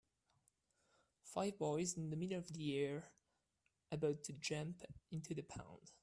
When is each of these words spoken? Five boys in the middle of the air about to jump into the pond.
Five 1.23 1.59
boys 1.59 1.93
in 1.95 2.09
the 2.09 2.15
middle 2.15 2.39
of 2.39 2.51
the 2.51 2.75
air 2.75 3.11
about 3.91 4.23
to 4.23 4.33
jump 4.33 4.81
into 5.11 5.35
the 5.35 5.43
pond. 5.43 5.91